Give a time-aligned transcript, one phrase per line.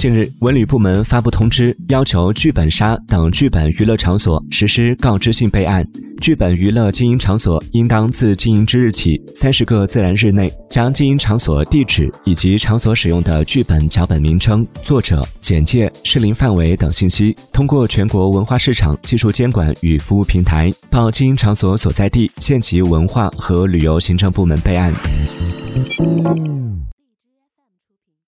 [0.00, 5.86] 近日文旅部门发布通知要求剧本杀等剧本娱乐场所实施告知性备案。
[6.22, 14.66] 剧本娱乐经营场所应当自经营之日起三十个自然日内将经营场所地址以及场所使用的剧本脚本名称。
[14.80, 17.36] 作者简介适龄范围等信息。
[17.52, 24.94] 通过全国文化市场技术监管与服务平台报经营场所所在地县级文化和旅游行政部门备案。